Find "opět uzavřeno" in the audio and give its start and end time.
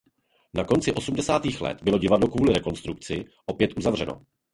3.45-4.25